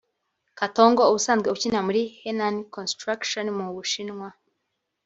[0.59, 4.27] Katongo ubusanzwe ukina muri Henan Construction mu Ubushinwa